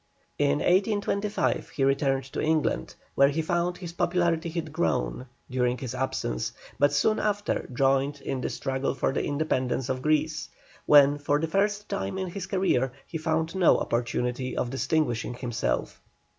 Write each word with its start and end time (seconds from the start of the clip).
In 0.39 0.57
1825 0.61 1.69
he 1.69 1.83
returned 1.83 2.23
to 2.33 2.41
England, 2.41 2.95
where 3.13 3.27
he 3.29 3.43
found 3.43 3.77
his 3.77 3.93
popularity 3.93 4.49
had 4.49 4.73
grown 4.73 5.27
during 5.47 5.77
his 5.77 5.93
absence, 5.93 6.53
but 6.79 6.91
soon 6.91 7.19
after 7.19 7.69
joined 7.71 8.19
in 8.21 8.41
the 8.41 8.49
struggle 8.49 8.95
for 8.95 9.13
the 9.13 9.23
independence 9.23 9.89
of 9.89 10.01
Greece, 10.01 10.49
when 10.87 11.19
for 11.19 11.39
the 11.39 11.45
first 11.45 11.87
time 11.87 12.17
in 12.17 12.29
his 12.31 12.47
career 12.47 12.91
he 13.05 13.19
found 13.19 13.53
no 13.53 13.77
opportunity 13.77 14.57
of 14.57 14.71
distinguishing 14.71 15.35
himself. 15.35 16.01